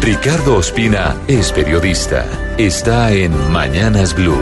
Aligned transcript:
Ricardo 0.00 0.56
Ospina 0.56 1.16
es 1.28 1.52
periodista. 1.52 2.26
Está 2.58 3.12
en 3.12 3.32
Mañanas 3.52 4.14
Blue. 4.14 4.38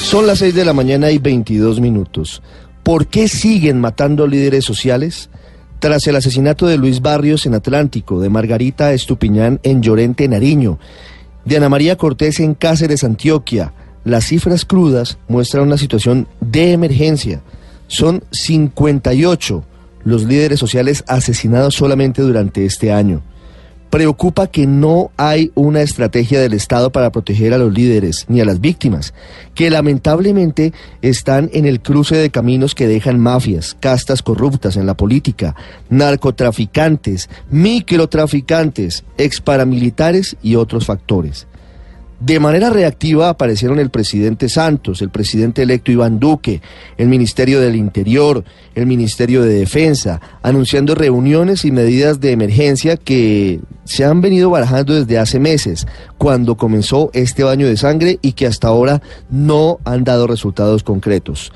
Son 0.00 0.26
las 0.26 0.38
6 0.38 0.54
de 0.54 0.64
la 0.64 0.72
mañana 0.72 1.10
y 1.10 1.18
22 1.18 1.80
minutos. 1.80 2.42
¿Por 2.82 3.06
qué 3.08 3.28
siguen 3.28 3.80
matando 3.80 4.26
líderes 4.26 4.64
sociales? 4.64 5.28
Tras 5.78 6.06
el 6.06 6.16
asesinato 6.16 6.66
de 6.66 6.78
Luis 6.78 7.02
Barrios 7.02 7.44
en 7.44 7.54
Atlántico, 7.54 8.20
de 8.20 8.30
Margarita 8.30 8.92
Estupiñán 8.92 9.60
en 9.62 9.82
Llorente, 9.82 10.26
Nariño, 10.28 10.78
de 11.44 11.56
Ana 11.56 11.68
María 11.68 11.96
Cortés 11.96 12.40
en 12.40 12.54
Cáceres, 12.54 13.04
Antioquia, 13.04 13.74
las 14.04 14.24
cifras 14.26 14.64
crudas 14.64 15.18
muestran 15.28 15.64
una 15.64 15.76
situación 15.76 16.28
de 16.40 16.72
emergencia. 16.72 17.42
Son 17.88 18.22
58 18.30 19.64
los 20.04 20.24
líderes 20.24 20.60
sociales 20.60 21.04
asesinados 21.08 21.74
solamente 21.74 22.22
durante 22.22 22.64
este 22.64 22.92
año. 22.92 23.22
Preocupa 23.90 24.48
que 24.48 24.66
no 24.66 25.12
hay 25.16 25.52
una 25.54 25.80
estrategia 25.80 26.40
del 26.40 26.52
Estado 26.52 26.90
para 26.90 27.12
proteger 27.12 27.54
a 27.54 27.58
los 27.58 27.72
líderes 27.72 28.24
ni 28.28 28.40
a 28.40 28.44
las 28.44 28.60
víctimas, 28.60 29.14
que 29.54 29.70
lamentablemente 29.70 30.72
están 31.00 31.48
en 31.52 31.64
el 31.64 31.80
cruce 31.80 32.16
de 32.16 32.30
caminos 32.30 32.74
que 32.74 32.88
dejan 32.88 33.20
mafias, 33.20 33.76
castas 33.78 34.20
corruptas 34.20 34.76
en 34.76 34.86
la 34.86 34.94
política, 34.94 35.54
narcotraficantes, 35.90 37.30
microtraficantes, 37.50 39.04
exparamilitares 39.16 40.36
y 40.42 40.56
otros 40.56 40.86
factores. 40.86 41.46
De 42.20 42.38
manera 42.38 42.70
reactiva 42.70 43.28
aparecieron 43.28 43.78
el 43.80 43.90
presidente 43.90 44.48
Santos, 44.48 45.02
el 45.02 45.10
presidente 45.10 45.62
electo 45.62 45.90
Iván 45.90 46.20
Duque, 46.20 46.62
el 46.96 47.08
Ministerio 47.08 47.60
del 47.60 47.74
Interior, 47.76 48.44
el 48.74 48.86
Ministerio 48.86 49.42
de 49.42 49.54
Defensa, 49.54 50.20
anunciando 50.42 50.94
reuniones 50.94 51.64
y 51.64 51.72
medidas 51.72 52.20
de 52.20 52.30
emergencia 52.32 52.96
que 52.96 53.60
se 53.84 54.04
han 54.04 54.20
venido 54.20 54.48
barajando 54.48 54.94
desde 54.94 55.18
hace 55.18 55.40
meses, 55.40 55.86
cuando 56.16 56.56
comenzó 56.56 57.10
este 57.12 57.42
baño 57.42 57.66
de 57.66 57.76
sangre 57.76 58.18
y 58.22 58.32
que 58.32 58.46
hasta 58.46 58.68
ahora 58.68 59.02
no 59.28 59.80
han 59.84 60.04
dado 60.04 60.26
resultados 60.26 60.82
concretos. 60.82 61.52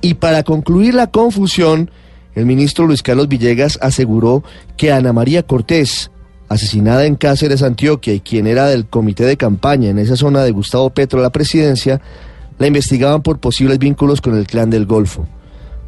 Y 0.00 0.14
para 0.14 0.42
concluir 0.42 0.94
la 0.94 1.06
confusión, 1.06 1.90
el 2.34 2.46
ministro 2.46 2.86
Luis 2.86 3.02
Carlos 3.02 3.28
Villegas 3.28 3.78
aseguró 3.80 4.42
que 4.76 4.92
Ana 4.92 5.12
María 5.12 5.42
Cortés, 5.44 6.10
asesinada 6.50 7.06
en 7.06 7.14
Cáceres, 7.14 7.62
Antioquia, 7.62 8.12
y 8.12 8.20
quien 8.20 8.48
era 8.48 8.66
del 8.66 8.84
comité 8.84 9.24
de 9.24 9.36
campaña 9.36 9.88
en 9.88 10.00
esa 10.00 10.16
zona 10.16 10.42
de 10.42 10.50
Gustavo 10.50 10.90
Petro 10.90 11.20
a 11.20 11.22
la 11.22 11.30
presidencia, 11.30 12.00
la 12.58 12.66
investigaban 12.66 13.22
por 13.22 13.38
posibles 13.38 13.78
vínculos 13.78 14.20
con 14.20 14.36
el 14.36 14.48
clan 14.48 14.68
del 14.68 14.84
Golfo. 14.84 15.26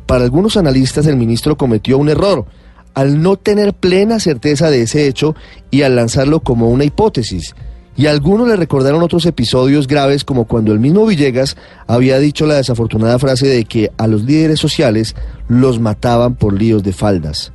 Para 0.06 0.24
algunos 0.24 0.56
analistas 0.56 1.06
el 1.06 1.16
ministro 1.16 1.56
cometió 1.56 1.98
un 1.98 2.08
error 2.08 2.46
al 2.94 3.20
no 3.20 3.36
tener 3.36 3.74
plena 3.74 4.20
certeza 4.20 4.70
de 4.70 4.82
ese 4.82 5.08
hecho 5.08 5.34
y 5.70 5.82
al 5.82 5.96
lanzarlo 5.96 6.41
como 6.41 6.70
una 6.70 6.84
hipótesis. 6.84 7.56
Y 7.97 8.06
algunos 8.06 8.47
le 8.47 8.56
recordaron 8.56 9.02
otros 9.02 9.26
episodios 9.26 9.88
graves 9.88 10.24
como 10.24 10.47
cuando 10.47 10.72
el 10.72 10.78
mismo 10.78 11.04
Villegas 11.06 11.56
había 11.88 12.20
dicho 12.20 12.47
la 12.47 12.54
desafortunada 12.54 13.19
frase 13.19 13.48
de 13.48 13.64
que 13.64 13.91
a 13.98 14.06
los 14.06 14.22
líderes 14.22 14.60
sociales 14.60 15.16
los 15.48 15.81
mataban 15.81 16.37
por 16.37 16.53
líos 16.53 16.84
de 16.84 16.92
faldas. 16.92 17.53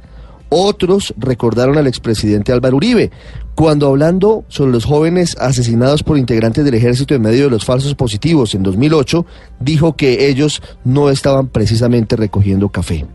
Otros 0.49 1.13
recordaron 1.17 1.77
al 1.77 1.87
expresidente 1.87 2.53
Álvaro 2.53 2.77
Uribe, 2.77 3.11
cuando 3.55 3.87
hablando 3.87 4.45
sobre 4.47 4.71
los 4.71 4.85
jóvenes 4.85 5.35
asesinados 5.39 6.03
por 6.03 6.17
integrantes 6.17 6.63
del 6.63 6.75
ejército 6.75 7.15
en 7.15 7.23
medio 7.23 7.45
de 7.45 7.49
los 7.49 7.65
falsos 7.65 7.95
positivos 7.95 8.53
en 8.55 8.63
2008, 8.63 9.25
dijo 9.59 9.95
que 9.95 10.29
ellos 10.29 10.61
no 10.85 11.09
estaban 11.09 11.47
precisamente 11.47 12.15
recogiendo 12.15 12.69
café. 12.69 13.05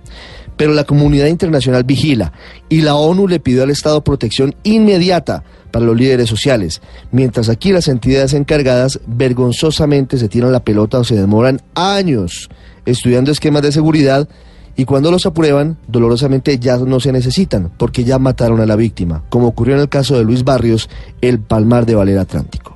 Pero 0.56 0.74
la 0.74 0.84
comunidad 0.84 1.28
internacional 1.28 1.84
vigila 1.84 2.32
y 2.68 2.82
la 2.82 2.96
ONU 2.96 3.28
le 3.28 3.40
pidió 3.40 3.62
al 3.62 3.70
Estado 3.70 4.04
protección 4.04 4.54
inmediata 4.64 5.44
para 5.70 5.86
los 5.86 5.96
líderes 5.96 6.28
sociales, 6.28 6.82
mientras 7.12 7.48
aquí 7.48 7.72
las 7.72 7.88
entidades 7.88 8.34
encargadas 8.34 9.00
vergonzosamente 9.06 10.18
se 10.18 10.28
tiran 10.28 10.52
la 10.52 10.64
pelota 10.64 10.98
o 10.98 11.04
se 11.04 11.16
demoran 11.16 11.62
años 11.74 12.50
estudiando 12.84 13.30
esquemas 13.30 13.62
de 13.62 13.72
seguridad 13.72 14.28
y 14.76 14.84
cuando 14.84 15.10
los 15.10 15.26
aprueban, 15.26 15.76
dolorosamente 15.86 16.58
ya 16.58 16.76
no 16.78 17.00
se 17.00 17.12
necesitan, 17.12 17.70
porque 17.76 18.04
ya 18.04 18.18
mataron 18.18 18.60
a 18.60 18.66
la 18.66 18.76
víctima, 18.76 19.22
como 19.28 19.48
ocurrió 19.48 19.74
en 19.74 19.80
el 19.80 19.88
caso 19.88 20.16
de 20.16 20.24
Luis 20.24 20.44
Barrios, 20.44 20.88
el 21.20 21.40
Palmar 21.40 21.86
de 21.86 21.94
Valera 21.94 22.22
Atlántico. 22.22 22.72